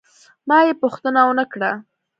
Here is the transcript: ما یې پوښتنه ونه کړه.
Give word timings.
ما 0.47 0.57
یې 0.67 0.73
پوښتنه 0.81 1.19
ونه 1.25 1.45
کړه. 1.53 1.71